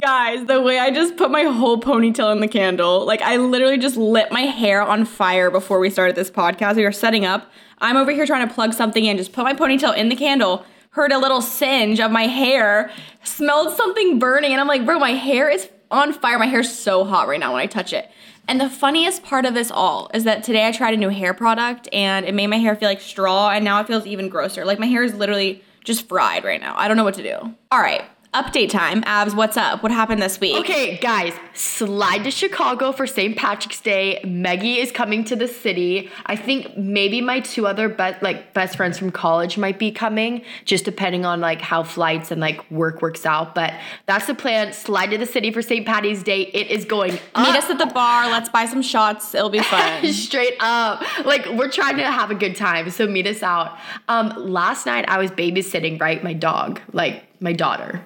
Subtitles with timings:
[0.00, 3.78] Guys, the way I just put my whole ponytail in the candle, like I literally
[3.78, 6.76] just lit my hair on fire before we started this podcast.
[6.76, 7.50] We were setting up.
[7.78, 10.64] I'm over here trying to plug something in, just put my ponytail in the candle,
[10.90, 12.90] heard a little singe of my hair,
[13.24, 16.38] smelled something burning, and I'm like, bro, my hair is on fire.
[16.38, 18.10] My hair's so hot right now when I touch it.
[18.48, 21.34] And the funniest part of this all is that today I tried a new hair
[21.34, 24.64] product and it made my hair feel like straw, and now it feels even grosser.
[24.64, 26.74] Like my hair is literally just fried right now.
[26.76, 27.54] I don't know what to do.
[27.70, 28.04] All right,
[28.34, 29.02] update time.
[29.04, 29.82] Abs, what's up?
[29.82, 30.56] What happened this week?
[30.56, 33.36] Okay, guys, slide to Chicago for St.
[33.36, 34.20] Patrick's Day.
[34.24, 36.10] Meggie is coming to the city.
[36.24, 40.42] I think maybe my two other be- like best friends from college might be coming,
[40.64, 43.54] just depending on like how flights and like work works out.
[43.54, 43.74] But
[44.06, 44.72] that's the plan.
[44.72, 45.84] Slide to the city for St.
[45.84, 46.42] Patty's Day.
[46.42, 47.46] It is going up.
[47.46, 48.30] Meet us at the bar.
[48.30, 49.34] Let's buy some shots.
[49.34, 50.06] It'll be fun.
[50.12, 51.02] Straight up.
[51.26, 52.88] Like we're trying to have a good time.
[52.90, 53.76] So meet us out.
[54.08, 56.24] Um last night I was babysitting, right?
[56.24, 58.02] My dog, like my daughter.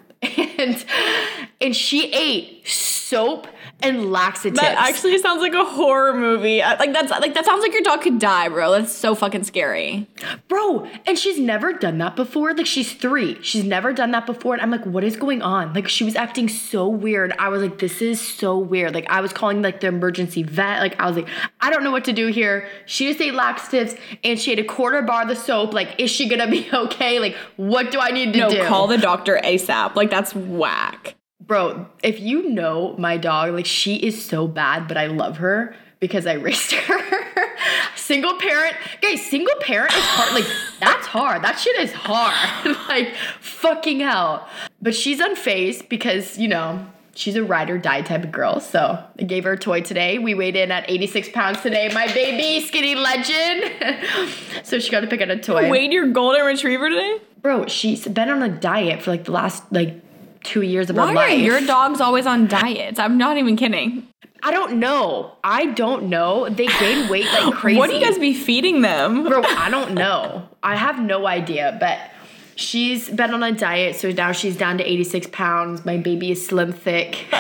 [0.59, 0.85] And
[1.61, 3.47] and she ate soap
[3.83, 4.59] and laxatives.
[4.61, 6.61] that actually sounds like a horror movie.
[6.61, 8.73] Like that's like that sounds like your dog could die, bro.
[8.73, 10.07] That's so fucking scary.
[10.49, 12.55] Bro, and she's never done that before.
[12.55, 13.41] Like she's three.
[13.43, 14.55] She's never done that before.
[14.55, 15.73] And I'm like, what is going on?
[15.75, 17.35] Like she was acting so weird.
[17.39, 18.95] I was like, this is so weird.
[18.95, 20.81] Like I was calling like the emergency vet.
[20.81, 21.29] Like I was like,
[21.61, 22.69] I don't know what to do here.
[22.87, 25.75] She just ate laxatives and she ate a quarter bar of the soap.
[25.75, 27.21] Like, is she gonna be okay?
[27.21, 28.59] Like, what do I need to No, do?
[28.59, 29.95] No, call the doctor ASAP.
[29.97, 31.15] Like that's whack.
[31.41, 35.75] Bro, if you know my dog, like she is so bad, but I love her
[36.01, 37.01] because I raised her.
[37.95, 40.35] single parent, guys, single parent is hard.
[40.35, 41.43] Like that's hard.
[41.43, 42.77] That shit is hard.
[42.89, 44.49] like fucking hell.
[44.81, 48.61] But she's unfazed because you know she's a ride or die type of girl.
[48.61, 50.19] So I gave her a toy today.
[50.19, 51.91] We weighed in at 86 pounds today.
[51.93, 53.73] My baby, skinny legend.
[54.63, 55.69] so she got to pick out a toy.
[55.71, 57.19] Weighed your golden retriever today?
[57.43, 60.06] Bro, she's been on a diet for like the last like
[60.47, 61.41] two years of her Why are life.
[61.41, 62.99] your dogs always on diets?
[62.99, 64.07] I'm not even kidding.
[64.43, 65.33] I don't know.
[65.43, 66.49] I don't know.
[66.49, 67.79] They gain weight like crazy.
[67.81, 69.25] What do you guys be feeding them?
[69.29, 70.49] Bro, I don't know.
[70.63, 71.99] I have no idea, but
[72.55, 75.85] she's been on a diet, so now she's down to 86 pounds.
[75.85, 77.27] My baby is slim thick.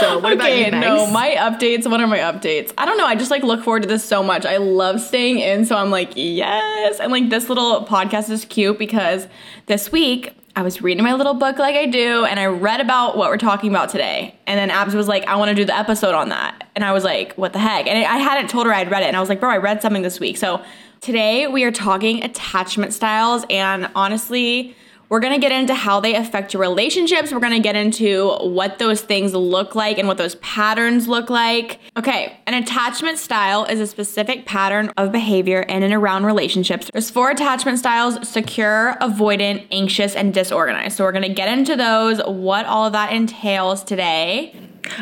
[0.00, 0.80] so what about you, okay, Megs?
[0.80, 1.88] no, my updates.
[1.90, 2.72] What are my updates?
[2.78, 3.06] I don't know.
[3.06, 4.46] I just like look forward to this so much.
[4.46, 7.00] I love staying in, so I'm like, yes.
[7.00, 9.26] And like this little podcast is cute because
[9.66, 13.16] this week I was reading my little book like I do, and I read about
[13.16, 14.34] what we're talking about today.
[14.44, 16.68] And then Abs was like, I want to do the episode on that.
[16.74, 17.86] And I was like, what the heck?
[17.86, 19.06] And I hadn't told her I'd read it.
[19.06, 20.36] And I was like, bro, I read something this week.
[20.36, 20.60] So
[21.00, 23.44] today we are talking attachment styles.
[23.48, 24.74] And honestly,
[25.08, 27.32] we're gonna get into how they affect your relationships.
[27.32, 31.78] We're gonna get into what those things look like and what those patterns look like.
[31.96, 36.90] Okay, an attachment style is a specific pattern of behavior in and around relationships.
[36.92, 40.96] There's four attachment styles secure, avoidant, anxious, and disorganized.
[40.96, 44.54] So we're gonna get into those, what all of that entails today.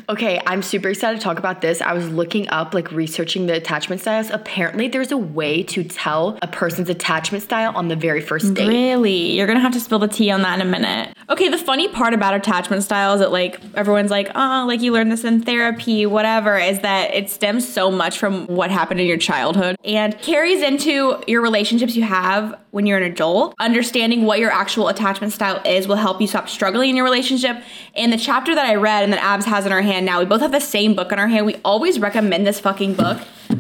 [0.09, 1.81] Okay, I'm super excited to talk about this.
[1.81, 4.31] I was looking up, like researching the attachment styles.
[4.31, 8.69] Apparently, there's a way to tell a person's attachment style on the very first date.
[8.69, 9.33] Really?
[9.33, 11.17] You're gonna have to spill the tea on that in a minute.
[11.29, 15.11] Okay, the funny part about attachment styles that like everyone's like, oh, like you learned
[15.11, 19.17] this in therapy, whatever, is that it stems so much from what happened in your
[19.17, 23.55] childhood and carries into your relationships you have when you're an adult.
[23.59, 27.57] Understanding what your actual attachment style is will help you stop struggling in your relationship.
[27.95, 30.27] And the chapter that I read and that Abs has in our hand now, we
[30.27, 31.47] both have the same book in our hand.
[31.47, 33.19] We always recommend this fucking book.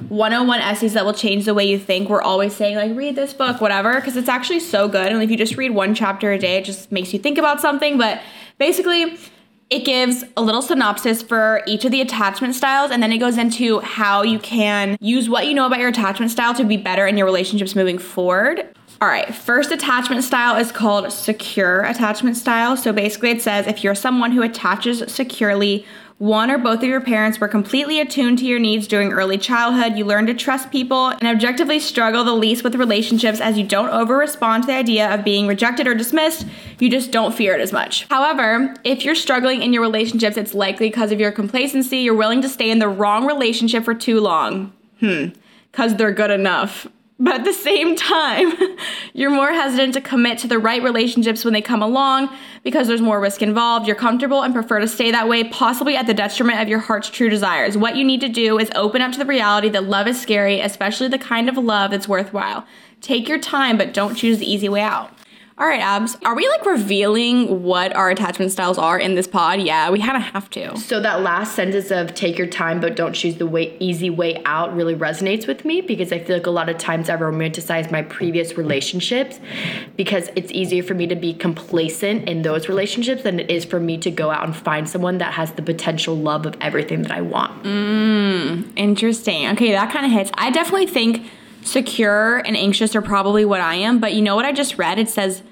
[0.09, 2.09] 101 essays that will change the way you think.
[2.09, 5.12] We're always saying, like, read this book, whatever, because it's actually so good.
[5.12, 7.60] And if you just read one chapter a day, it just makes you think about
[7.60, 7.99] something.
[7.99, 8.21] But
[8.59, 9.19] basically,
[9.69, 13.37] it gives a little synopsis for each of the attachment styles, and then it goes
[13.37, 17.06] into how you can use what you know about your attachment style to be better
[17.06, 18.69] in your relationships moving forward.
[19.00, 22.77] All right, first attachment style is called secure attachment style.
[22.77, 25.84] So basically, it says if you're someone who attaches securely,
[26.19, 29.99] one or both of your parents were completely attuned to your needs during early childhood,
[29.99, 33.91] you learn to trust people and objectively struggle the least with relationships as you don't
[33.91, 36.47] over respond to the idea of being rejected or dismissed,
[36.78, 38.06] you just don't fear it as much.
[38.09, 42.41] However, if you're struggling in your relationships, it's likely because of your complacency, you're willing
[42.41, 44.72] to stay in the wrong relationship for too long.
[45.01, 45.27] Hmm,
[45.71, 46.86] because they're good enough.
[47.18, 48.53] But at the same time,
[49.15, 52.28] you're more hesitant to commit to the right relationships when they come along
[52.63, 53.86] because there's more risk involved.
[53.86, 57.09] You're comfortable and prefer to stay that way, possibly at the detriment of your heart's
[57.09, 57.77] true desires.
[57.78, 60.60] What you need to do is open up to the reality that love is scary,
[60.60, 62.66] especially the kind of love that's worthwhile.
[63.01, 65.10] Take your time, but don't choose the easy way out.
[65.58, 66.18] All right, Abs.
[66.22, 69.62] Are we like revealing what our attachment styles are in this pod?
[69.62, 70.76] Yeah, we kind of have to.
[70.76, 74.42] So that last sentence of take your time but don't choose the way easy way
[74.44, 77.91] out really resonates with me because I feel like a lot of times I romanticize
[77.91, 79.41] my previous relationships
[79.97, 83.80] because it's easier for me to be complacent in those relationships than it is for
[83.80, 87.12] me to go out and find someone that has the potential love of everything that
[87.12, 87.62] I want.
[87.62, 89.48] Mm, interesting.
[89.52, 90.30] Okay, that kind of hits.
[90.34, 91.30] I definitely think
[91.66, 94.98] secure and anxious are probably what I am, but you know what I just read?
[94.98, 95.42] It says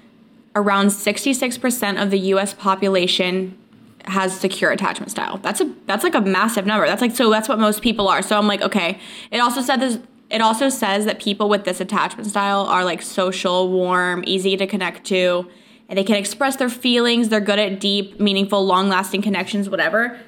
[0.54, 3.58] around 66% of the US population
[4.06, 5.38] has secure attachment style.
[5.38, 6.86] That's a that's like a massive number.
[6.86, 8.22] That's like so that's what most people are.
[8.22, 8.98] So I'm like, okay.
[9.30, 9.98] It also said this
[10.30, 14.66] it also says that people with this attachment style are like social, warm, easy to
[14.66, 15.48] connect to,
[15.88, 20.18] and they can express their feelings, they're good at deep, meaningful, long-lasting connections, whatever.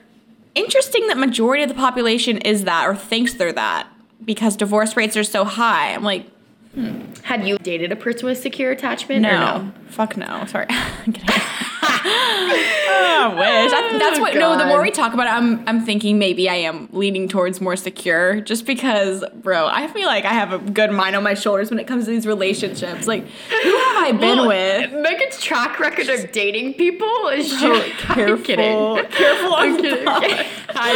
[0.55, 3.89] Interesting that majority of the population is that or thinks they're that
[4.25, 5.95] because divorce rates are so high.
[5.95, 6.27] I'm like,
[6.75, 7.01] hmm.
[7.23, 9.23] Had you dated a person with secure attachment?
[9.23, 9.31] No.
[9.31, 9.73] no?
[9.89, 10.45] Fuck no.
[10.47, 10.67] Sorry.
[10.71, 11.29] I'm kidding.
[11.29, 11.37] oh,
[12.93, 13.73] I wish.
[13.73, 14.35] I, that's what.
[14.35, 14.39] God.
[14.39, 17.61] No, the more we talk about it, I'm I'm thinking maybe I am leaning towards
[17.61, 19.67] more secure, just because, bro.
[19.67, 22.11] I feel like I have a good mind on my shoulders when it comes to
[22.11, 23.07] these relationships.
[23.07, 24.93] Like, who have I been well, with?
[24.93, 28.45] Megan's track record of dating people is bro, just careful.
[28.45, 29.05] kidding.
[29.11, 29.55] Careful.
[29.55, 30.07] I'm kidding.
[30.79, 30.93] I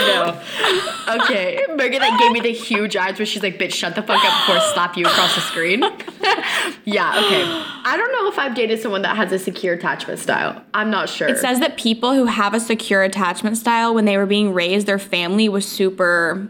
[1.06, 1.22] know.
[1.24, 4.24] Okay, Megan like gave me the huge eyes where she's like, "Bitch, shut the fuck
[4.24, 5.80] up before I slap you across the screen."
[6.84, 7.18] yeah.
[7.24, 7.42] Okay.
[7.84, 10.62] I don't know if I've dated someone that has a secure attachment style.
[10.74, 11.28] I'm not sure.
[11.28, 14.86] It says that people who have a secure attachment style, when they were being raised,
[14.86, 16.48] their family was super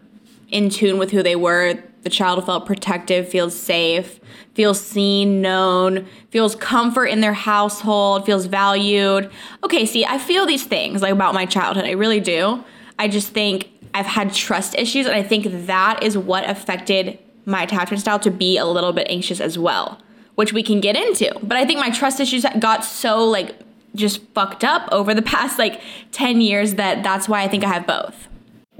[0.50, 1.82] in tune with who they were.
[2.02, 4.20] The child felt protective, feels safe,
[4.54, 9.30] feels seen, known, feels comfort in their household, feels valued.
[9.64, 11.84] Okay, see, I feel these things like about my childhood.
[11.84, 12.64] I really do.
[12.98, 17.62] I just think I've had trust issues, and I think that is what affected my
[17.64, 20.00] attachment style to be a little bit anxious as well,
[20.36, 21.30] which we can get into.
[21.42, 23.56] But I think my trust issues got so like
[23.94, 25.80] just fucked up over the past like
[26.12, 28.28] 10 years that that's why I think I have both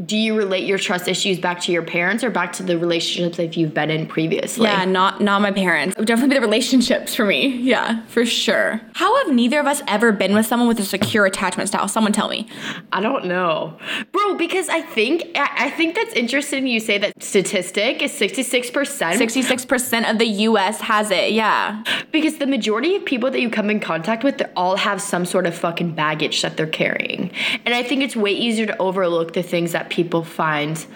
[0.05, 3.37] do you relate your trust issues back to your parents or back to the relationships
[3.37, 4.65] that you've been in previously?
[4.65, 5.97] Yeah, not not my parents.
[5.97, 7.49] Definitely the relationships for me.
[7.49, 8.81] Yeah, for sure.
[8.95, 11.89] How have neither of us ever been with someone with a secure attachment style?
[11.89, 12.47] Someone tell me.
[12.93, 13.77] I don't know,
[14.13, 14.37] bro.
[14.37, 16.67] Because I think I think that's interesting.
[16.67, 19.19] You say that statistic is sixty six percent.
[19.19, 20.81] Sixty six percent of the U.S.
[20.81, 21.33] has it.
[21.33, 21.83] Yeah.
[22.13, 25.25] Because the majority of people that you come in contact with, they all have some
[25.27, 27.31] sort of fucking baggage that they're carrying,
[27.65, 30.87] and I think it's way easier to overlook the things that people find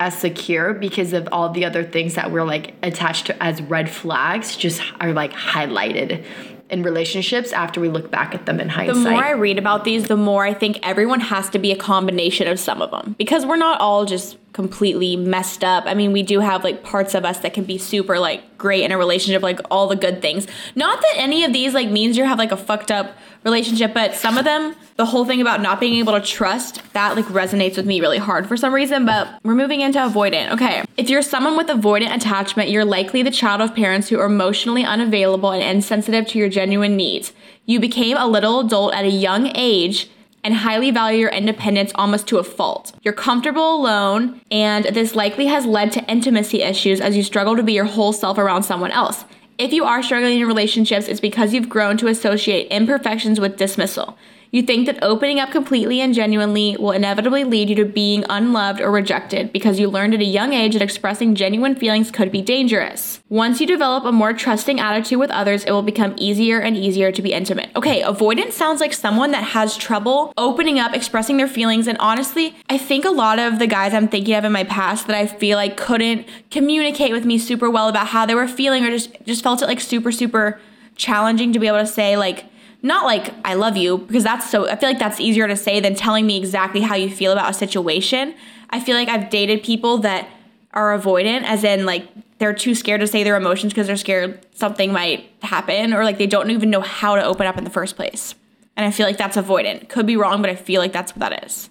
[0.00, 3.88] as secure because of all the other things that we're like attached to as red
[3.88, 6.24] flags just are like highlighted
[6.70, 9.04] in relationships after we look back at them in hindsight.
[9.04, 11.76] The more I read about these, the more I think everyone has to be a
[11.76, 15.84] combination of some of them because we're not all just completely messed up.
[15.86, 18.84] I mean, we do have like parts of us that can be super like great
[18.84, 20.46] in a relationship, like all the good things.
[20.74, 24.14] Not that any of these like means you have like a fucked up relationship, but
[24.14, 27.76] some of them, the whole thing about not being able to trust, that like resonates
[27.76, 29.06] with me really hard for some reason.
[29.06, 30.52] But we're moving into avoidant.
[30.52, 30.84] Okay.
[30.96, 34.84] If you're someone with avoidant attachment, you're likely the child of parents who are emotionally
[34.84, 37.32] unavailable and insensitive to your genuine needs.
[37.64, 40.10] You became a little adult at a young age
[40.44, 42.92] and highly value your independence almost to a fault.
[43.02, 47.62] You're comfortable alone, and this likely has led to intimacy issues as you struggle to
[47.62, 49.24] be your whole self around someone else.
[49.58, 54.16] If you are struggling in relationships, it's because you've grown to associate imperfections with dismissal.
[54.54, 58.82] You think that opening up completely and genuinely will inevitably lead you to being unloved
[58.82, 62.42] or rejected because you learned at a young age that expressing genuine feelings could be
[62.42, 63.22] dangerous.
[63.30, 67.10] Once you develop a more trusting attitude with others, it will become easier and easier
[67.10, 67.70] to be intimate.
[67.74, 72.54] Okay, avoidance sounds like someone that has trouble opening up, expressing their feelings, and honestly,
[72.68, 75.28] I think a lot of the guys I'm thinking of in my past that I
[75.28, 79.16] feel like couldn't communicate with me super well about how they were feeling or just
[79.24, 80.60] just felt it like super super
[80.94, 82.44] challenging to be able to say like
[82.82, 85.80] not like I love you because that's so I feel like that's easier to say
[85.80, 88.34] than telling me exactly how you feel about a situation.
[88.70, 90.28] I feel like I've dated people that
[90.74, 92.08] are avoidant as in like
[92.38, 96.18] they're too scared to say their emotions because they're scared something might happen or like
[96.18, 98.34] they don't even know how to open up in the first place.
[98.74, 99.90] And I feel like that's avoidant.
[99.90, 101.68] Could be wrong, but I feel like that's what that is.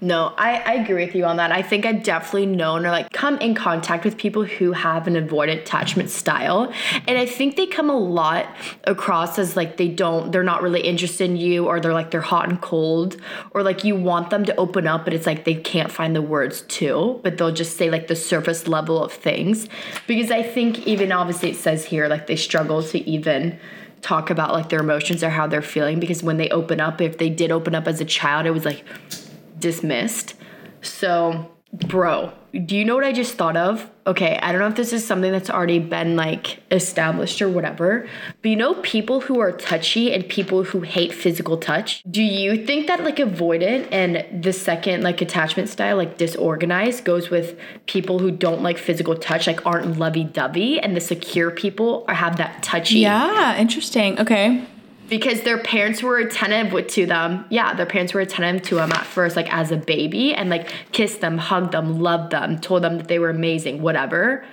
[0.00, 1.50] No, I, I agree with you on that.
[1.50, 5.14] I think I've definitely known or like come in contact with people who have an
[5.14, 6.72] avoidant attachment style.
[7.08, 8.46] And I think they come a lot
[8.84, 12.20] across as like they don't, they're not really interested in you or they're like they're
[12.20, 13.16] hot and cold
[13.50, 16.22] or like you want them to open up, but it's like they can't find the
[16.22, 19.68] words to, but they'll just say like the surface level of things.
[20.06, 23.58] Because I think even obviously it says here like they struggle to even
[24.04, 27.16] talk about like their emotions or how they're feeling because when they open up if
[27.16, 28.84] they did open up as a child it was like
[29.58, 30.34] dismissed.
[30.82, 32.32] So Bro,
[32.66, 33.90] do you know what I just thought of?
[34.06, 38.06] Okay, I don't know if this is something that's already been like established or whatever,
[38.42, 42.64] but you know, people who are touchy and people who hate physical touch, do you
[42.64, 48.20] think that like avoidant and the second like attachment style, like disorganized, goes with people
[48.20, 52.36] who don't like physical touch, like aren't lovey dovey, and the secure people are, have
[52.36, 53.00] that touchy?
[53.00, 54.20] Yeah, interesting.
[54.20, 54.64] Okay.
[55.08, 57.44] Because their parents were attentive with, to them.
[57.50, 60.72] Yeah, their parents were attentive to them at first, like as a baby, and like
[60.92, 64.44] kissed them, hugged them, loved them, told them that they were amazing, whatever.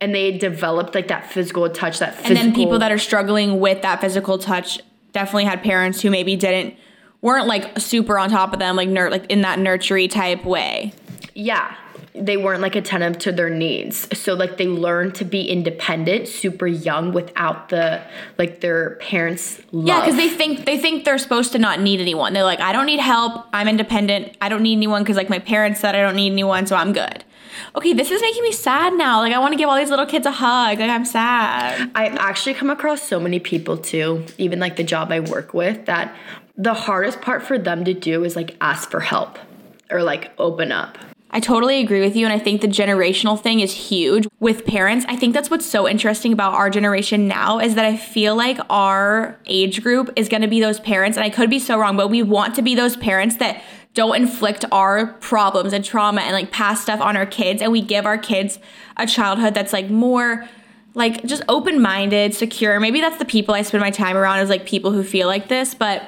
[0.00, 2.36] And they developed like that physical touch, that physical.
[2.36, 4.80] And then people that are struggling with that physical touch
[5.12, 6.74] definitely had parents who maybe didn't
[7.22, 10.92] weren't like super on top of them, like nur- like in that nurtury type way.
[11.34, 11.74] yeah,
[12.18, 14.08] they weren't like attentive to their needs.
[14.18, 18.02] So like they learned to be independent super young without the
[18.38, 19.86] like their parents' love.
[19.86, 22.32] Yeah, because they think they think they're supposed to not need anyone.
[22.32, 23.46] They're like, I don't need help.
[23.52, 24.36] I'm independent.
[24.40, 26.92] I don't need anyone because like my parents said I don't need anyone, so I'm
[26.92, 27.24] good.
[27.74, 29.20] Okay, this is making me sad now.
[29.20, 30.78] Like I want to give all these little kids a hug.
[30.78, 31.90] Like I'm sad.
[31.94, 35.86] I've actually come across so many people too, even like the job I work with,
[35.86, 36.14] that
[36.56, 39.38] the hardest part for them to do is like ask for help
[39.90, 40.98] or like open up.
[41.36, 42.24] I totally agree with you.
[42.24, 45.04] And I think the generational thing is huge with parents.
[45.06, 48.58] I think that's what's so interesting about our generation now is that I feel like
[48.70, 51.18] our age group is going to be those parents.
[51.18, 53.62] And I could be so wrong, but we want to be those parents that
[53.92, 57.60] don't inflict our problems and trauma and like pass stuff on our kids.
[57.60, 58.58] And we give our kids
[58.96, 60.48] a childhood that's like more
[60.94, 62.80] like just open minded, secure.
[62.80, 65.48] Maybe that's the people I spend my time around is like people who feel like
[65.48, 65.74] this.
[65.74, 66.02] But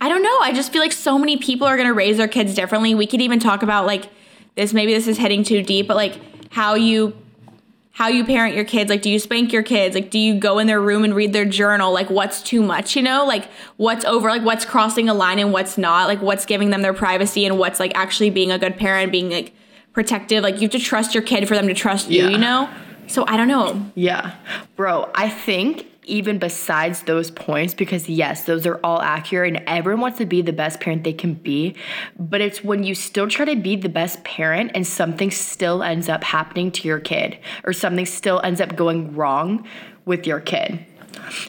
[0.00, 0.38] I don't know.
[0.40, 2.96] I just feel like so many people are going to raise their kids differently.
[2.96, 4.08] We could even talk about like
[4.54, 6.18] this maybe this is heading too deep, but like
[6.50, 7.16] how you
[7.94, 8.88] how you parent your kids.
[8.88, 9.94] Like do you spank your kids?
[9.94, 11.92] Like do you go in their room and read their journal?
[11.92, 13.24] Like what's too much, you know?
[13.26, 16.08] Like what's over like what's crossing a line and what's not?
[16.08, 19.30] Like what's giving them their privacy and what's like actually being a good parent, being
[19.30, 19.52] like
[19.92, 20.42] protective.
[20.42, 22.28] Like you have to trust your kid for them to trust you, Yeah.
[22.30, 22.70] you know?
[23.08, 23.90] So I don't know.
[23.94, 24.36] Yeah.
[24.74, 30.00] Bro, I think even besides those points, because yes, those are all accurate and everyone
[30.00, 31.76] wants to be the best parent they can be,
[32.18, 36.08] but it's when you still try to be the best parent and something still ends
[36.08, 39.66] up happening to your kid or something still ends up going wrong
[40.04, 40.84] with your kid.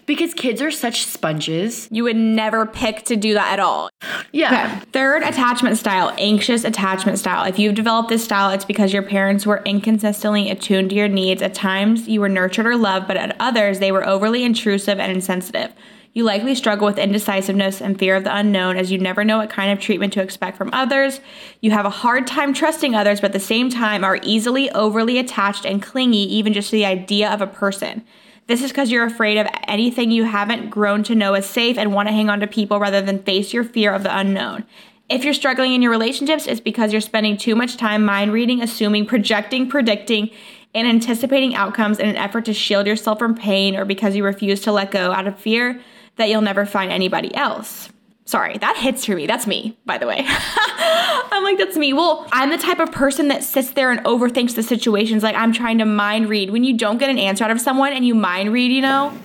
[0.06, 1.88] Because kids are such sponges.
[1.92, 3.90] You would never pick to do that at all.
[4.32, 4.78] Yeah.
[4.78, 4.86] Okay.
[4.92, 7.46] Third attachment style, anxious attachment style.
[7.46, 11.42] If you've developed this style, it's because your parents were inconsistently attuned to your needs.
[11.42, 15.12] At times, you were nurtured or loved, but at others, they were overly intrusive and
[15.12, 15.74] insensitive.
[16.16, 19.50] You likely struggle with indecisiveness and fear of the unknown as you never know what
[19.50, 21.20] kind of treatment to expect from others.
[21.60, 25.18] You have a hard time trusting others, but at the same time are easily overly
[25.18, 28.06] attached and clingy, even just to the idea of a person.
[28.48, 31.94] This is because you're afraid of anything you haven't grown to know is safe and
[31.94, 34.66] want to hang on to people rather than face your fear of the unknown.
[35.10, 38.62] If you're struggling in your relationships, it's because you're spending too much time mind reading,
[38.62, 40.30] assuming, projecting, predicting,
[40.74, 44.62] and anticipating outcomes in an effort to shield yourself from pain or because you refuse
[44.62, 45.80] to let go out of fear
[46.16, 47.90] that you'll never find anybody else.
[48.26, 49.28] Sorry, that hits for me.
[49.28, 50.26] That's me, by the way.
[51.34, 51.94] I'm like, that's me.
[51.94, 55.24] Well, I'm the type of person that sits there and overthinks the situations.
[55.24, 56.52] Like, I'm trying to mind read.
[56.52, 59.18] When you don't get an answer out of someone and you mind read, you know?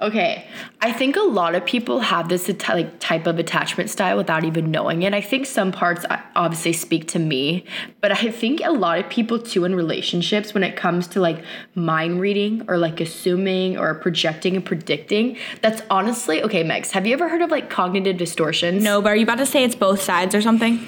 [0.00, 0.46] Okay,
[0.80, 4.70] I think a lot of people have this like type of attachment style without even
[4.70, 5.14] knowing it.
[5.14, 7.64] I think some parts uh, obviously speak to me,
[8.02, 11.42] but I think a lot of people too in relationships when it comes to like
[11.74, 15.38] mind reading or like assuming or projecting and predicting.
[15.62, 16.90] That's honestly okay, Megs.
[16.90, 18.82] Have you ever heard of like cognitive distortions?
[18.82, 20.86] No, but are you about to say it's both sides or something?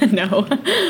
[0.20, 0.46] no.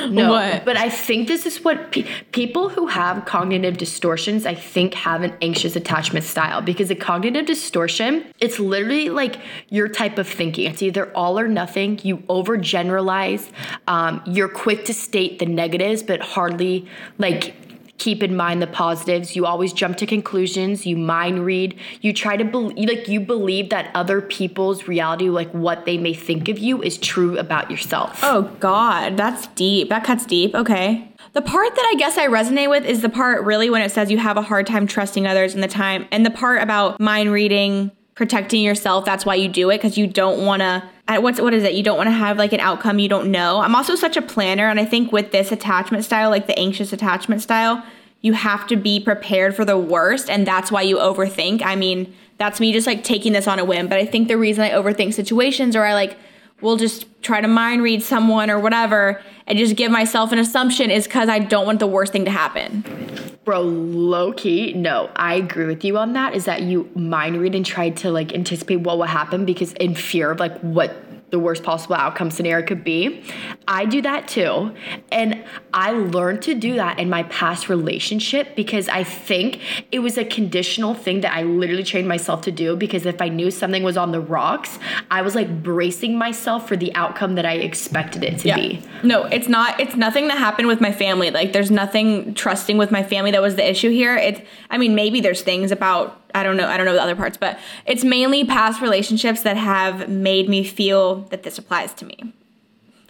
[0.09, 0.65] No, What?
[0.65, 5.23] but I think this is what pe- people who have cognitive distortions, I think, have
[5.23, 9.37] an anxious attachment style because a cognitive distortion, it's literally like
[9.69, 10.71] your type of thinking.
[10.71, 12.01] It's either all or nothing.
[12.03, 13.51] You overgeneralize.
[13.87, 16.89] Um, you're quick to state the negatives, but hardly
[17.19, 17.55] like
[18.03, 19.37] keep in mind the positives.
[19.37, 20.85] You always jump to conclusions.
[20.85, 21.79] You mind read.
[22.01, 26.13] You try to believe, like you believe that other people's reality, like what they may
[26.13, 28.19] think of you, is true about yourself.
[28.25, 29.89] Oh God, that's deep.
[29.89, 30.53] That cuts deep.
[30.53, 31.09] Okay.
[31.33, 34.11] The part that I guess I resonate with is the part really when it says
[34.11, 37.31] you have a hard time trusting others and the time and the part about mind
[37.31, 37.93] reading,
[38.23, 39.05] protecting yourself.
[39.05, 40.85] That's why you do it because you don't want to.
[41.21, 41.73] What's what is it?
[41.73, 43.59] You don't want to have like an outcome you don't know.
[43.59, 46.93] I'm also such a planner, and I think with this attachment style, like the anxious
[46.93, 47.85] attachment style,
[48.21, 51.63] you have to be prepared for the worst, and that's why you overthink.
[51.65, 54.39] I mean, that's me just like taking this on a whim, but I think the
[54.39, 56.17] reason I overthink situations or I like
[56.61, 60.93] will just try to mind read someone or whatever and just give myself an assumption
[60.93, 63.32] is because I don't want the worst thing to happen.
[63.45, 66.35] Bro, low key, no, I agree with you on that.
[66.35, 69.97] Is that you mind read and try to like anticipate what will happen because in
[69.97, 70.95] fear of like what
[71.33, 73.25] the worst possible outcome scenario could be.
[73.67, 74.75] I do that too.
[75.11, 80.19] And I learned to do that in my past relationship because I think it was
[80.19, 83.83] a conditional thing that I literally trained myself to do because if I knew something
[83.83, 84.79] was on the rocks,
[85.11, 88.57] I was like bracing myself for the outcome that I expected it to yeah.
[88.57, 88.83] be.
[89.03, 91.31] No, it's not it's nothing that happened with my family.
[91.31, 94.19] Like there's nothing trusting with my family that was the issue here.
[94.19, 97.17] It's I mean maybe there's things about I don't know, I don't know the other
[97.17, 102.05] parts, but it's mainly past relationships that have made me feel that this applies to
[102.05, 102.33] me.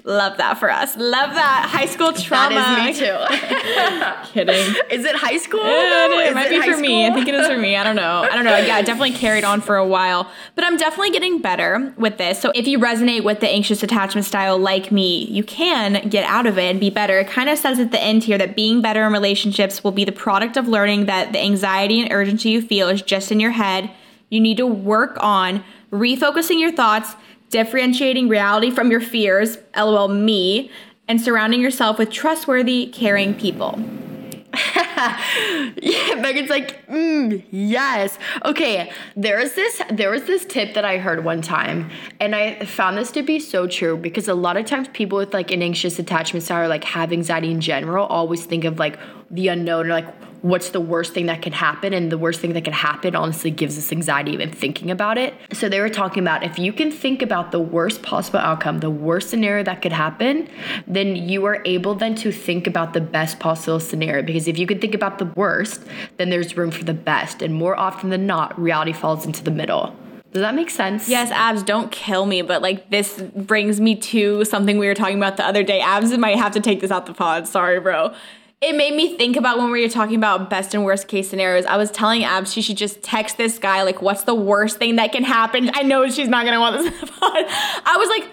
[0.05, 0.97] Love that for us.
[0.97, 2.53] Love that high school trauma.
[2.63, 4.33] That is me too.
[4.33, 4.75] Kidding.
[4.91, 5.61] Is it high school?
[5.65, 6.81] Yeah, it might it be for school?
[6.81, 7.07] me.
[7.07, 7.77] I think it is for me.
[7.77, 8.27] I don't know.
[8.29, 8.57] I don't know.
[8.57, 12.41] Yeah, definitely carried on for a while, but I'm definitely getting better with this.
[12.41, 16.47] So if you resonate with the anxious attachment style like me, you can get out
[16.47, 17.21] of it and be better.
[17.21, 20.05] It kind of says at the end here that being better in relationships will be
[20.05, 23.53] the product of learning that the anxiety and urgency you feel is just in your
[23.53, 23.91] head.
[24.31, 27.15] You need to work on refocusing your thoughts
[27.53, 30.71] differentiating reality from your fears, lol, me,
[31.07, 33.79] and surrounding yourself with trustworthy, caring people.
[35.83, 38.19] yeah, Megan's like, mm, yes.
[38.45, 41.91] Okay, there is this there was this tip that I heard one time,
[42.21, 45.33] and I found this to be so true because a lot of times people with
[45.33, 48.99] like an anxious attachment style or like have anxiety in general always think of like
[49.31, 52.53] the unknown or like what's the worst thing that could happen and the worst thing
[52.53, 56.23] that could happen honestly gives us anxiety even thinking about it so they were talking
[56.23, 59.93] about if you can think about the worst possible outcome the worst scenario that could
[59.93, 60.49] happen
[60.87, 64.67] then you are able then to think about the best possible scenario because if you
[64.67, 65.83] can think about the worst
[66.17, 69.51] then there's room for the best and more often than not reality falls into the
[69.51, 69.97] middle
[70.33, 71.11] does that make sense?
[71.11, 75.19] Yes, abs, don't kill me, but like this brings me to something we were talking
[75.19, 75.81] about the other day.
[75.81, 77.47] Abs might have to take this out the pod.
[77.47, 78.15] Sorry, bro
[78.63, 81.67] it made me think about when we were talking about best and worst case scenarios.
[81.67, 84.97] I was telling Abs she should just text this guy, like, what's the worst thing
[84.97, 85.71] that can happen?
[85.75, 88.31] I know she's not gonna want this I was like,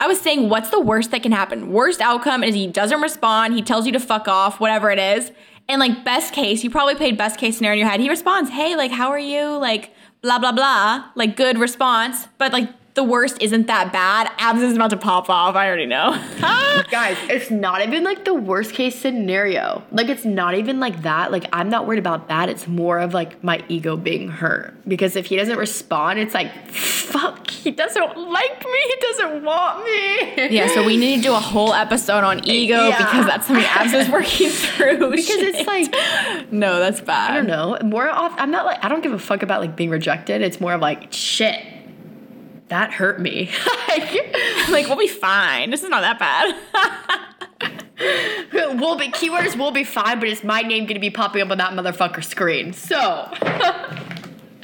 [0.00, 1.72] I was saying, what's the worst that can happen?
[1.72, 5.30] Worst outcome is he doesn't respond, he tells you to fuck off, whatever it is.
[5.68, 8.00] And like best case, you probably played best case scenario in your head.
[8.00, 9.58] He responds, hey, like, how are you?
[9.58, 9.92] Like,
[10.22, 11.10] blah, blah, blah.
[11.14, 12.26] Like, good response.
[12.38, 14.28] But like the worst isn't that bad.
[14.38, 15.54] Abs is about to pop off.
[15.54, 16.20] I already know.
[16.90, 19.84] Guys, it's not even like the worst case scenario.
[19.92, 21.30] Like it's not even like that.
[21.30, 22.48] Like I'm not worried about that.
[22.48, 24.74] It's more of like my ego being hurt.
[24.88, 28.80] Because if he doesn't respond, it's like, fuck, he doesn't like me.
[28.88, 30.48] He doesn't want me.
[30.48, 32.98] Yeah, so we need to do a whole episode on ego yeah.
[32.98, 35.10] because that's something Abs is working through.
[35.10, 35.54] because Shit.
[35.54, 37.30] it's like No, that's bad.
[37.30, 37.78] I don't know.
[37.84, 40.42] More off I'm not like I don't give a fuck about like being rejected.
[40.42, 41.77] It's more of like shit
[42.68, 43.50] that hurt me.
[44.70, 45.70] like, we'll be fine.
[45.70, 46.54] This is not that bad.
[48.80, 51.58] we'll be keywords will be fine, but is my name gonna be popping up on
[51.58, 52.72] that motherfucker screen?
[52.72, 53.28] So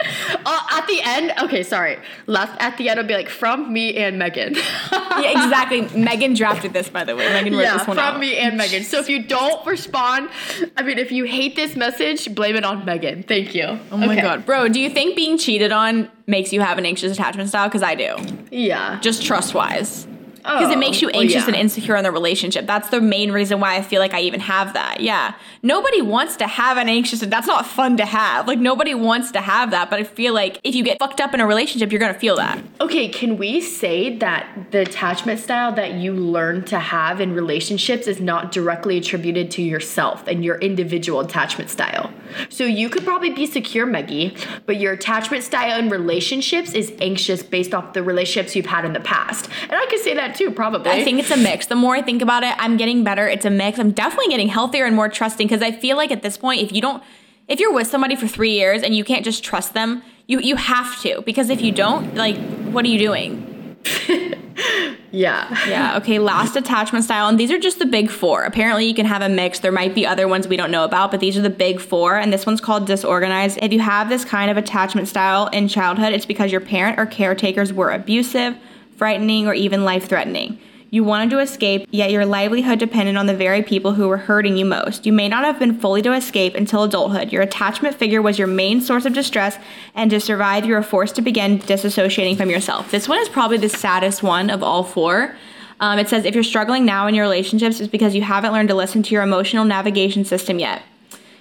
[0.47, 1.99] uh, at the end, okay, sorry.
[2.27, 4.55] Last at the end, it'll be like from me and Megan.
[4.93, 5.83] yeah, exactly.
[5.99, 7.33] Megan drafted this, by the way.
[7.33, 8.21] Megan wrote yeah, this one from out.
[8.21, 8.85] me and Megan.
[8.85, 10.29] So if you don't respond,
[10.77, 13.23] I mean, if you hate this message, blame it on Megan.
[13.23, 13.79] Thank you.
[13.90, 14.23] Oh my okay.
[14.23, 14.69] god, bro.
[14.69, 17.69] Do you think being cheated on makes you have an anxious attachment style?
[17.69, 18.17] Because I do.
[18.51, 19.01] Yeah.
[19.01, 20.07] Just trust wise
[20.45, 21.55] because oh, it makes you anxious well, yeah.
[21.55, 22.67] and insecure in the relationship.
[22.67, 25.01] That's the main reason why I feel like I even have that.
[25.01, 25.35] Yeah.
[25.63, 28.47] Nobody wants to have an anxious that's not fun to have.
[28.47, 31.33] Like nobody wants to have that, but I feel like if you get fucked up
[31.33, 32.63] in a relationship, you're going to feel that.
[32.79, 38.07] Okay, can we say that the attachment style that you learn to have in relationships
[38.07, 42.13] is not directly attributed to yourself and your individual attachment style?
[42.51, 47.43] So you could probably be secure, Meggie, but your attachment style in relationships is anxious
[47.43, 49.49] based off the relationships you've had in the past.
[49.63, 50.90] And I could say that too, probably.
[50.90, 51.66] I think it's a mix.
[51.66, 53.27] The more I think about it, I'm getting better.
[53.29, 53.79] It's a mix.
[53.79, 56.73] I'm definitely getting healthier and more trusting because I feel like at this point, if
[56.73, 57.03] you don't,
[57.49, 60.57] if you're with somebody for three years and you can't just trust them, you you
[60.57, 62.37] have to because if you don't, like,
[62.73, 63.51] what are you doing?
[65.11, 65.68] yeah.
[65.68, 65.97] Yeah.
[65.99, 66.18] Okay.
[66.18, 67.29] Last attachment style.
[67.29, 68.44] And these are just the big four.
[68.44, 69.61] Apparently, you can have a mix.
[69.61, 72.16] There might be other ones we don't know about, but these are the big four.
[72.16, 73.59] And this one's called disorganized.
[73.62, 77.07] If you have this kind of attachment style in childhood, it's because your parent or
[77.07, 78.57] caretakers were abusive,
[78.97, 80.59] frightening, or even life threatening.
[80.91, 84.57] You wanted to escape, yet your livelihood depended on the very people who were hurting
[84.57, 85.05] you most.
[85.05, 87.33] You may not have been fully to escape until adulthood.
[87.33, 89.59] Your attachment figure was your main source of distress,
[89.97, 92.93] and to survive, you were forced to begin disassociating from yourself.
[92.93, 95.35] This one is probably the saddest one of all four.
[95.81, 98.69] Um, it says if you're struggling now in your relationships, it's because you haven't learned
[98.69, 100.83] to listen to your emotional navigation system yet.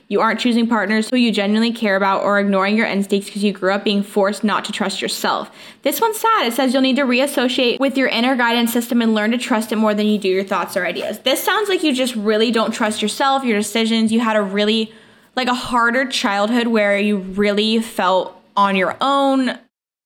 [0.08, 3.52] You aren't choosing partners who you genuinely care about or ignoring your instincts because you
[3.52, 5.50] grew up being forced not to trust yourself.
[5.82, 6.46] This one's sad.
[6.46, 9.72] It says you'll need to reassociate with your inner guidance system and learn to trust
[9.72, 11.20] it more than you do your thoughts or ideas.
[11.20, 14.12] This sounds like you just really don't trust yourself, your decisions.
[14.12, 14.94] You had a really,
[15.36, 19.58] like a harder childhood where you really felt on your own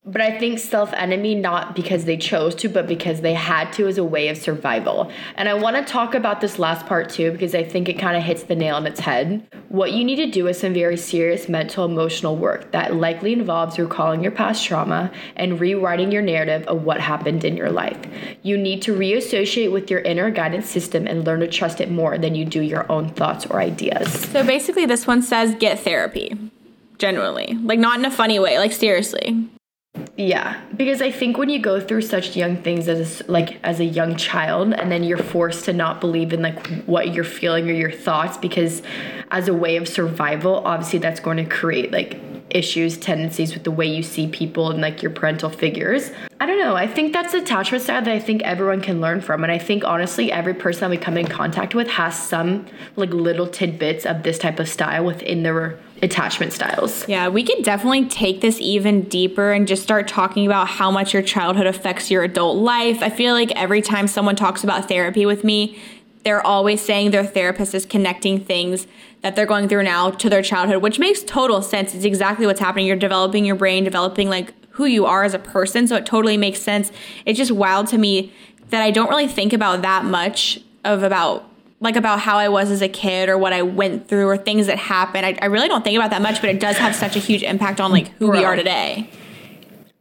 [0.10, 3.88] But I think self enemy, not because they chose to, but because they had to,
[3.88, 5.12] as a way of survival.
[5.36, 8.16] And I want to talk about this last part too, because I think it kind
[8.16, 9.46] of hits the nail on its head.
[9.68, 13.78] What you need to do is some very serious mental, emotional work that likely involves
[13.78, 18.00] recalling your past trauma and rewriting your narrative of what happened in your life.
[18.44, 22.18] You need to reassociate with your inner guidance system and learn to trust it more
[22.18, 24.10] than you do your own thoughts or ideas.
[24.30, 26.38] So basically, this one says get therapy.
[26.98, 29.50] Generally, like not in a funny way, like seriously.
[30.16, 33.86] Yeah, because I think when you go through such young things as like as a
[33.86, 37.74] young child and then you're forced to not believe in like what you're feeling or
[37.74, 38.82] your thoughts because
[39.32, 43.72] as a way of survival, obviously that's going to create like issues, tendencies with the
[43.72, 46.12] way you see people and like your parental figures.
[46.40, 46.76] I don't know.
[46.76, 49.44] I think that's attachment style that I think everyone can learn from.
[49.44, 53.10] And I think honestly, every person that we come in contact with has some like
[53.10, 57.08] little tidbits of this type of style within their attachment styles.
[57.08, 61.14] Yeah, we could definitely take this even deeper and just start talking about how much
[61.14, 63.02] your childhood affects your adult life.
[63.02, 65.78] I feel like every time someone talks about therapy with me,
[66.24, 68.86] they're always saying their therapist is connecting things
[69.22, 71.96] that they're going through now to their childhood, which makes total sense.
[71.96, 72.86] It's exactly what's happening.
[72.86, 75.88] You're developing your brain, developing like who you are as a person.
[75.88, 76.92] So it totally makes sense.
[77.26, 78.32] It's just wild to me
[78.70, 82.72] that I don't really think about that much of about like about how I was
[82.72, 85.26] as a kid or what I went through or things that happened.
[85.26, 87.44] I, I really don't think about that much, but it does have such a huge
[87.44, 88.40] impact on like who Bro.
[88.40, 89.10] we are today.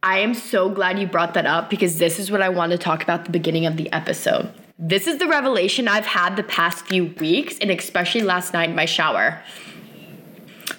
[0.01, 2.83] I am so glad you brought that up because this is what I wanted to
[2.83, 4.51] talk about at the beginning of the episode.
[4.79, 8.75] This is the revelation I've had the past few weeks and especially last night in
[8.75, 9.41] my shower.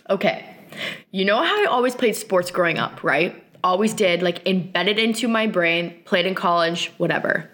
[0.08, 0.44] Okay.
[1.10, 3.42] You know how I always played sports growing up, right?
[3.64, 7.50] Always did, like embedded into my brain, played in college, whatever.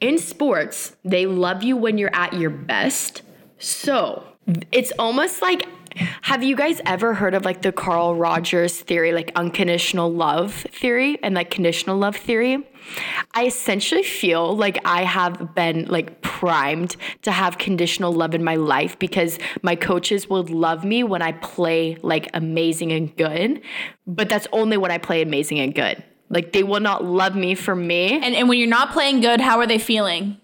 [0.00, 3.22] In sports, they love you when you're at your best.
[3.58, 4.24] So
[4.70, 5.66] it's almost like
[6.22, 11.18] have you guys ever heard of like the Carl Rogers theory, like unconditional love theory
[11.22, 12.66] and like conditional love theory?
[13.34, 18.56] I essentially feel like I have been like primed to have conditional love in my
[18.56, 23.62] life because my coaches will love me when I play like amazing and good,
[24.06, 26.02] but that's only when I play amazing and good.
[26.28, 28.20] Like they will not love me for me.
[28.20, 30.38] And and when you're not playing good, how are they feeling?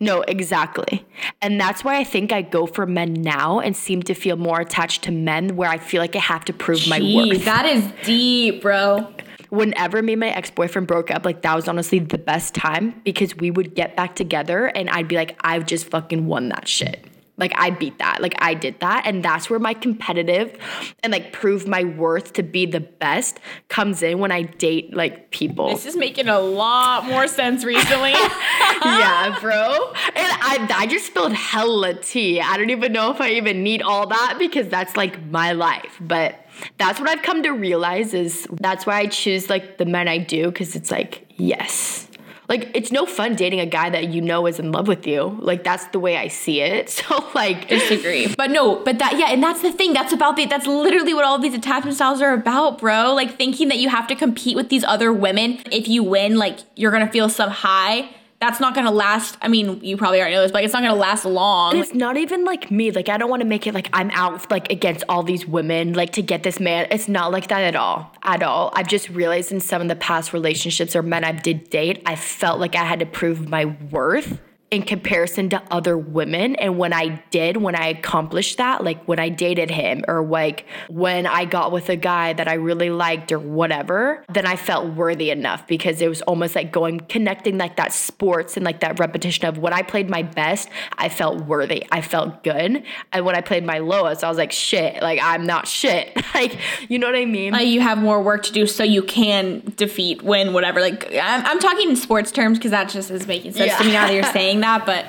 [0.00, 1.06] No, exactly.
[1.40, 4.60] And that's why I think I go for men now and seem to feel more
[4.60, 7.44] attached to men where I feel like I have to prove my Jeez, worth.
[7.44, 9.12] that is deep, bro.
[9.50, 13.00] Whenever me and my ex boyfriend broke up, like that was honestly the best time
[13.04, 16.66] because we would get back together and I'd be like, I've just fucking won that
[16.66, 17.06] shit.
[17.36, 18.22] Like I beat that.
[18.22, 19.06] Like I did that.
[19.06, 20.56] And that's where my competitive
[21.02, 25.30] and like prove my worth to be the best comes in when I date like
[25.30, 25.68] people.
[25.70, 28.10] This is making a lot more sense recently.
[28.84, 29.92] yeah, bro.
[30.14, 32.40] And I, I just spilled hella tea.
[32.40, 35.98] I don't even know if I even need all that because that's like my life.
[36.00, 36.36] But
[36.78, 40.18] that's what I've come to realize is that's why I choose like the men I
[40.18, 42.08] do because it's like, yes.
[42.48, 45.38] Like it's no fun dating a guy that you know is in love with you.
[45.40, 46.90] Like that's the way I see it.
[47.04, 48.32] So like disagree.
[48.34, 49.92] But no, but that yeah, and that's the thing.
[49.92, 53.12] That's about the that's literally what all these attachment styles are about, bro.
[53.14, 55.58] Like thinking that you have to compete with these other women.
[55.70, 58.08] If you win, like you're gonna feel some high.
[58.44, 59.38] That's not gonna last.
[59.40, 61.72] I mean, you probably already know this, but like, it's not gonna last long.
[61.72, 62.90] And it's not even like me.
[62.90, 65.94] Like I don't want to make it like I'm out like against all these women
[65.94, 66.86] like to get this man.
[66.90, 68.12] It's not like that at all.
[68.22, 68.70] At all.
[68.74, 72.16] I've just realized in some of the past relationships or men I did date, I
[72.16, 74.38] felt like I had to prove my worth
[74.74, 76.56] in comparison to other women.
[76.56, 80.66] And when I did, when I accomplished that, like when I dated him or like
[80.88, 84.94] when I got with a guy that I really liked or whatever, then I felt
[84.94, 88.98] worthy enough because it was almost like going, connecting like that sports and like that
[88.98, 91.86] repetition of when I played my best, I felt worthy.
[91.92, 92.82] I felt good.
[93.12, 96.20] And when I played my lowest, I was like, shit, like I'm not shit.
[96.34, 96.58] like,
[96.88, 97.52] you know what I mean?
[97.52, 100.80] Like you have more work to do so you can defeat, win, whatever.
[100.80, 103.92] Like I'm, I'm talking in sports terms because that just is making sense to me
[103.92, 104.84] now that you're saying that.
[104.86, 105.04] But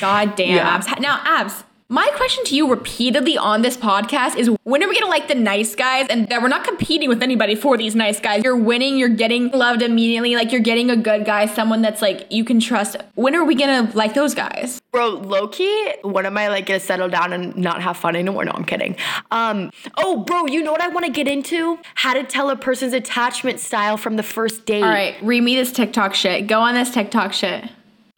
[0.00, 0.68] god damn, Yeah.
[0.74, 0.86] abs.
[1.00, 1.64] Now abs.
[1.88, 5.34] My question to you repeatedly on this podcast is when are we gonna like the
[5.34, 8.42] nice guys and that we're not competing with anybody for these nice guys?
[8.42, 12.26] You're winning, you're getting loved immediately, like you're getting a good guy, someone that's like
[12.30, 12.96] you can trust.
[13.14, 14.80] When are we gonna like those guys?
[14.90, 18.46] Bro, low key, when am I like gonna settle down and not have fun anymore?
[18.46, 18.96] No, I'm kidding.
[19.30, 21.78] Um, oh, bro, you know what I want to get into?
[21.96, 24.82] How to tell a person's attachment style from the first date.
[24.82, 26.46] All right, read me this TikTok shit.
[26.46, 27.68] Go on this TikTok shit.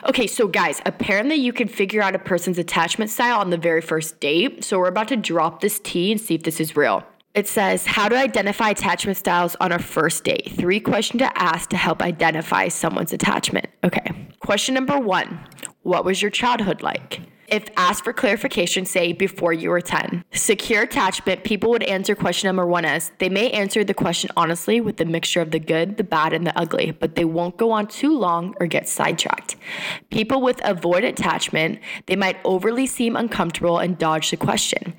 [0.06, 3.80] Okay, so guys, apparently you can figure out a person's attachment style on the very
[3.80, 4.62] first date.
[4.62, 7.04] So we're about to drop this tea and see if this is real.
[7.34, 10.52] It says, How to identify attachment styles on a first date.
[10.52, 13.66] Three questions to ask to help identify someone's attachment.
[13.82, 14.28] Okay.
[14.40, 15.40] Question number one
[15.82, 17.20] What was your childhood like?
[17.48, 20.24] If asked for clarification, say before you were 10.
[20.32, 24.80] Secure attachment, people would answer question number one as they may answer the question honestly
[24.80, 27.70] with a mixture of the good, the bad, and the ugly, but they won't go
[27.70, 29.56] on too long or get sidetracked.
[30.10, 34.94] People with avoid attachment, they might overly seem uncomfortable and dodge the question.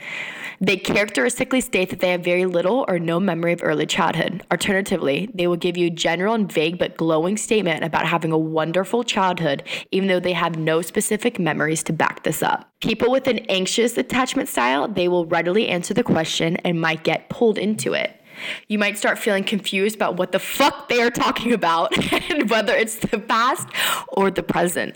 [0.62, 4.44] They characteristically state that they have very little or no memory of early childhood.
[4.52, 8.38] Alternatively, they will give you a general and vague but glowing statement about having a
[8.38, 12.72] wonderful childhood, even though they have no specific memories to back this up.
[12.82, 17.30] People with an anxious attachment style, they will readily answer the question and might get
[17.30, 18.22] pulled into it.
[18.68, 21.98] You might start feeling confused about what the fuck they are talking about
[22.32, 23.68] and whether it's the past
[24.10, 24.96] or the present.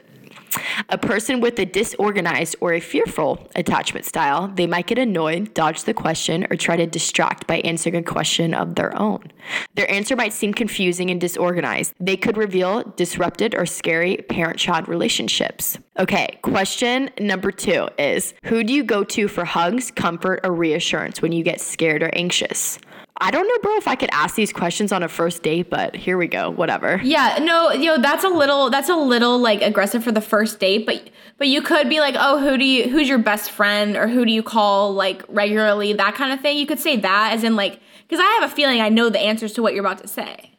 [0.87, 5.83] A person with a disorganized or a fearful attachment style, they might get annoyed, dodge
[5.83, 9.31] the question, or try to distract by answering a question of their own.
[9.75, 11.93] Their answer might seem confusing and disorganized.
[11.99, 15.77] They could reveal disrupted or scary parent child relationships.
[15.99, 21.21] Okay, question number two is Who do you go to for hugs, comfort, or reassurance
[21.21, 22.79] when you get scared or anxious?
[23.21, 25.95] I don't know, bro, if I could ask these questions on a first date, but
[25.95, 26.49] here we go.
[26.49, 27.01] Whatever.
[27.03, 30.59] Yeah, no, you know, that's a little that's a little like aggressive for the first
[30.59, 33.97] date, but but you could be like, "Oh, who do you who's your best friend
[33.97, 36.57] or who do you call like regularly?" that kind of thing.
[36.57, 37.79] You could say that as in like
[38.09, 40.49] cuz I have a feeling I know the answers to what you're about to say.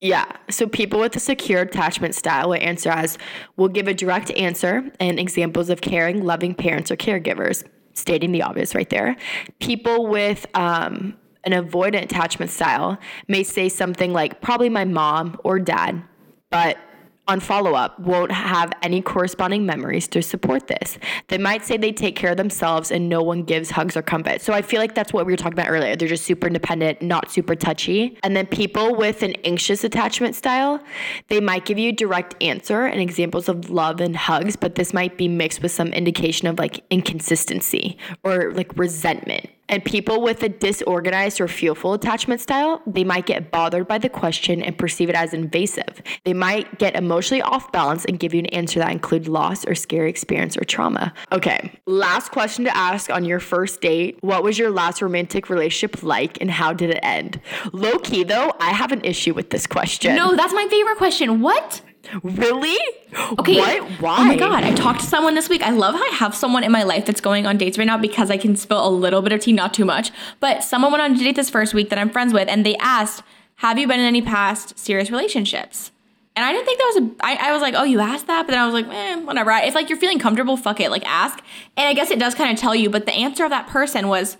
[0.00, 0.24] Yeah.
[0.50, 3.18] So people with a secure attachment style will answer as
[3.56, 7.62] will give a direct answer and examples of caring, loving parents or caregivers,
[7.94, 9.16] stating the obvious right there.
[9.60, 15.58] People with um, an avoidant attachment style may say something like, probably my mom or
[15.58, 16.02] dad,
[16.50, 16.76] but
[17.28, 20.98] on follow up won't have any corresponding memories to support this.
[21.28, 24.40] They might say they take care of themselves and no one gives hugs or comfort.
[24.40, 25.94] So I feel like that's what we were talking about earlier.
[25.94, 28.18] They're just super independent, not super touchy.
[28.24, 30.82] And then people with an anxious attachment style,
[31.28, 35.16] they might give you direct answer and examples of love and hugs, but this might
[35.16, 39.48] be mixed with some indication of like inconsistency or like resentment.
[39.68, 44.08] And people with a disorganized or fearful attachment style, they might get bothered by the
[44.08, 46.02] question and perceive it as invasive.
[46.24, 49.74] They might get emotionally off balance and give you an answer that includes loss or
[49.74, 51.14] scary experience or trauma.
[51.30, 54.18] Okay, last question to ask on your first date.
[54.20, 57.40] What was your last romantic relationship like and how did it end?
[57.72, 60.16] Low key though, I have an issue with this question.
[60.16, 61.40] No, that's my favorite question.
[61.40, 61.82] What?
[62.22, 62.78] Really?
[63.38, 63.58] Okay.
[63.58, 63.82] What?
[64.00, 64.16] Why?
[64.20, 65.62] Oh my god, I talked to someone this week.
[65.62, 67.96] I love how I have someone in my life that's going on dates right now
[67.98, 70.10] because I can spill a little bit of tea, not too much.
[70.40, 72.76] But someone went on a date this first week that I'm friends with, and they
[72.76, 73.22] asked,
[73.56, 75.90] "Have you been in any past serious relationships?"
[76.34, 77.26] And I didn't think that was a.
[77.26, 79.50] I, I was like, "Oh, you asked that," but then I was like, "Eh, whatever."
[79.52, 81.42] If like you're feeling comfortable, fuck it, like ask.
[81.76, 84.08] And I guess it does kind of tell you, but the answer of that person
[84.08, 84.36] was,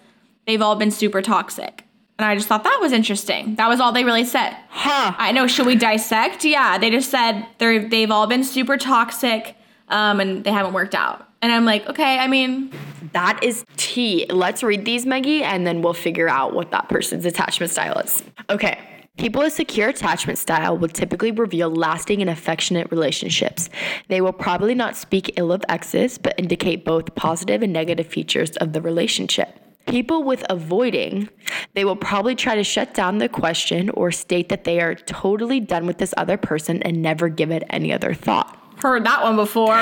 [0.46, 1.84] "They've all been super toxic."
[2.22, 3.56] And I just thought that was interesting.
[3.56, 4.56] That was all they really said.
[4.68, 5.12] Huh.
[5.18, 5.48] I know.
[5.48, 6.44] Should we dissect?
[6.44, 9.56] Yeah, they just said they're they've all been super toxic,
[9.88, 11.28] um, and they haven't worked out.
[11.42, 12.18] And I'm like, okay.
[12.20, 12.72] I mean,
[13.12, 14.26] That is tea.
[14.30, 18.22] Let's read these, Maggie, and then we'll figure out what that person's attachment style is.
[18.48, 18.78] Okay.
[19.18, 23.68] People with secure attachment style will typically reveal lasting and affectionate relationships.
[24.08, 28.56] They will probably not speak ill of exes, but indicate both positive and negative features
[28.58, 29.61] of the relationship.
[29.86, 31.28] People with avoiding,
[31.74, 35.60] they will probably try to shut down the question or state that they are totally
[35.60, 38.56] done with this other person and never give it any other thought.
[38.78, 39.76] heard that one before.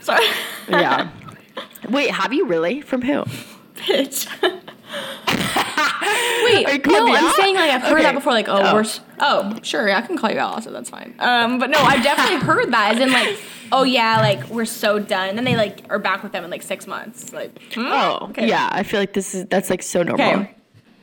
[0.00, 0.24] Sorry,
[0.68, 1.10] Yeah.
[1.88, 2.80] Wait, have you really?
[2.80, 3.24] From who?
[3.76, 4.26] bitch.
[6.44, 7.34] Wait, Are you calling no, I'm out?
[7.36, 8.02] saying like I've heard Okay.
[8.02, 8.32] that before.
[8.32, 8.74] Like, oh, Oh.
[8.74, 8.84] we're
[9.20, 10.54] oh, sure, yeah, I can call you out.
[10.54, 11.14] Also, that's fine.
[11.18, 12.94] Um, but no, I've definitely heard that.
[12.94, 13.38] As in, like,
[13.72, 16.50] oh yeah, like we're so done, and then they like are back with them in
[16.50, 17.32] like six months.
[17.32, 17.86] Like, hmm?
[17.86, 18.46] Oh, Okay.
[18.48, 18.68] yeah.
[18.70, 20.26] I feel like this is that's like so normal.
[20.26, 20.50] Okay.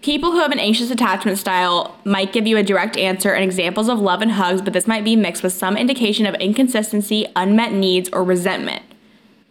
[0.03, 3.87] People who have an anxious attachment style might give you a direct answer and examples
[3.87, 7.71] of love and hugs, but this might be mixed with some indication of inconsistency, unmet
[7.71, 8.81] needs, or resentment.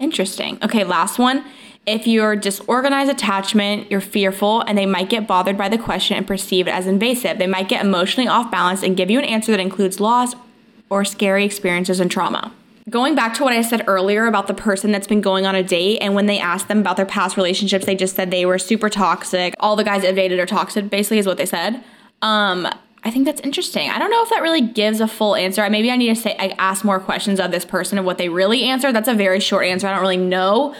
[0.00, 0.58] Interesting.
[0.62, 1.44] Okay, last one.
[1.86, 6.26] If you're disorganized attachment, you're fearful, and they might get bothered by the question and
[6.26, 7.38] perceive it as invasive.
[7.38, 10.34] They might get emotionally off balance and give you an answer that includes loss
[10.90, 12.52] or scary experiences and trauma.
[12.88, 15.62] Going back to what I said earlier about the person that's been going on a
[15.62, 18.58] date, and when they asked them about their past relationships, they just said they were
[18.58, 19.54] super toxic.
[19.58, 21.82] All the guys they've dated are toxic, basically, is what they said.
[22.20, 22.68] Um,
[23.02, 23.88] I think that's interesting.
[23.88, 25.68] I don't know if that really gives a full answer.
[25.70, 28.28] Maybe I need to say, I ask more questions of this person of what they
[28.28, 28.92] really answered.
[28.92, 29.86] That's a very short answer.
[29.86, 30.74] I don't really know.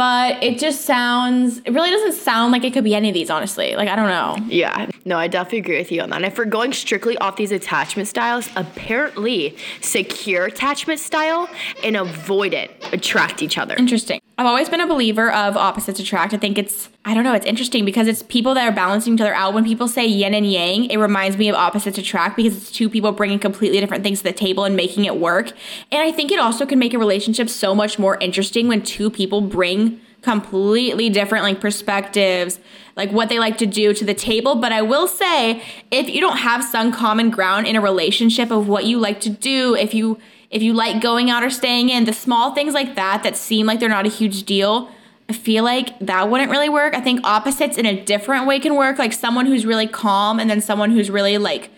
[0.00, 3.28] But it just sounds, it really doesn't sound like it could be any of these,
[3.28, 3.76] honestly.
[3.76, 4.34] Like, I don't know.
[4.48, 4.88] Yeah.
[5.04, 6.16] No, I definitely agree with you on that.
[6.16, 11.50] And if we're going strictly off these attachment styles, apparently secure attachment style
[11.84, 13.74] and avoidant attract each other.
[13.76, 14.22] Interesting.
[14.38, 16.32] I've always been a believer of opposites attract.
[16.32, 19.22] I think it's, I don't know, it's interesting because it's people that are balancing each
[19.22, 19.54] other out.
[19.54, 22.90] When people say yin and yang, it reminds me of opposites attract because it's two
[22.90, 25.52] people bringing completely different things to the table and making it work.
[25.90, 29.08] And I think it also can make a relationship so much more interesting when two
[29.08, 32.60] people bring completely different like perspectives
[32.94, 36.20] like what they like to do to the table but i will say if you
[36.20, 39.94] don't have some common ground in a relationship of what you like to do if
[39.94, 40.18] you
[40.50, 43.64] if you like going out or staying in the small things like that that seem
[43.64, 44.90] like they're not a huge deal
[45.30, 46.92] i feel like that wouldn't really work.
[46.94, 50.50] I think opposites in a different way can work like someone who's really calm and
[50.50, 51.70] then someone who's really like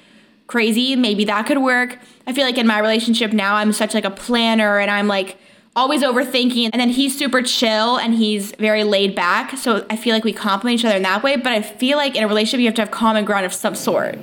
[0.46, 1.98] crazy maybe that could work.
[2.26, 5.36] I feel like in my relationship now i'm such like a planner and i'm like
[5.76, 9.56] always overthinking and then he's super chill and he's very laid back.
[9.58, 12.16] So i feel like we complement each other in that way but i feel like
[12.16, 14.18] in a relationship you have to have common ground of some sort.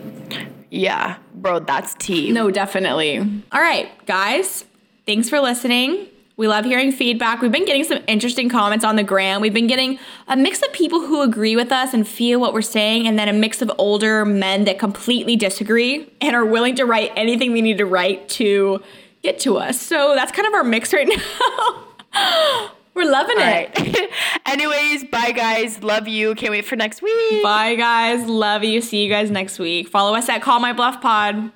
[0.71, 2.31] Yeah, bro, that's tea.
[2.31, 3.19] no definitely.
[3.51, 4.65] All right guys
[5.05, 6.07] thanks for listening
[6.39, 9.67] we love hearing feedback we've been getting some interesting comments on the gram we've been
[9.67, 9.99] getting
[10.29, 13.27] a mix of people who agree with us and feel what we're saying and then
[13.27, 17.61] a mix of older men that completely disagree and are willing to write anything they
[17.61, 18.81] need to write to
[19.21, 21.09] get to us so that's kind of our mix right
[22.13, 24.09] now we're loving All it right.
[24.45, 25.81] Anyways, bye guys.
[25.81, 26.35] Love you.
[26.35, 27.41] Can't wait for next week.
[27.41, 28.27] Bye, guys.
[28.27, 28.81] Love you.
[28.81, 29.87] See you guys next week.
[29.87, 31.51] Follow us at Call My Bluff Pod.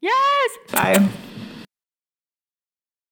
[0.00, 0.50] Yes.
[0.72, 1.06] Bye.